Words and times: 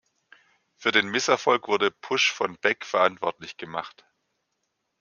Für 0.77 0.91
den 0.91 1.09
Misserfolg 1.09 1.67
wurde 1.67 1.91
Pusch 1.91 2.31
von 2.31 2.57
Beck 2.59 2.85
verantwortlich 2.85 3.57
gemacht. 3.57 4.03